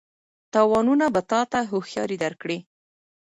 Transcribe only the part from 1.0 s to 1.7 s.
به تا ته